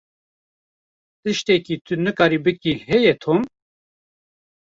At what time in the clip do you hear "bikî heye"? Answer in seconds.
2.45-3.13